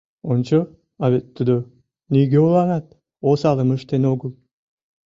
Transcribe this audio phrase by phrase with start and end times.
[0.31, 0.59] Ончо,
[1.03, 1.55] а вет тудо
[2.11, 2.85] нигӧланат
[3.29, 4.31] осалым ыштен огыл.